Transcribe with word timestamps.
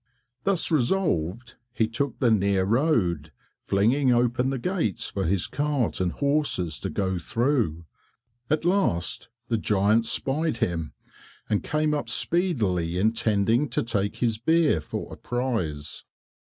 Thus 0.45 0.71
resolved, 0.71 1.53
he 1.71 1.87
took 1.87 2.17
the 2.17 2.31
near 2.31 2.63
road, 2.65 3.31
flinging 3.61 4.11
open 4.11 4.49
the 4.49 4.57
gates 4.57 5.07
for 5.09 5.25
his 5.25 5.45
cart 5.45 6.01
and 6.01 6.11
horses 6.11 6.79
to 6.79 6.89
go 6.89 7.19
through. 7.19 7.85
At 8.49 8.65
last 8.65 9.29
the 9.49 9.59
giant 9.59 10.07
spied 10.07 10.57
him, 10.57 10.93
and 11.47 11.61
came 11.63 11.93
up 11.93 12.09
speedily, 12.09 12.97
intending 12.97 13.69
to 13.69 13.83
take 13.83 14.15
his 14.15 14.39
beer 14.39 14.81
for 14.81 15.13
a 15.13 15.17
prize. 15.17 16.03